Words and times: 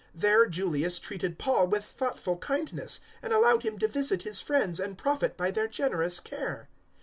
There 0.15 0.47
Julius 0.47 0.97
treated 0.97 1.37
Paul 1.37 1.67
with 1.67 1.85
thoughtful 1.85 2.37
kindness 2.39 3.01
and 3.21 3.31
allowed 3.31 3.61
him 3.61 3.77
to 3.77 3.87
visit 3.87 4.23
his 4.23 4.41
friends 4.41 4.79
and 4.79 4.97
profit 4.97 5.37
by 5.37 5.51
their 5.51 5.67
generous 5.67 6.19
care. 6.19 6.69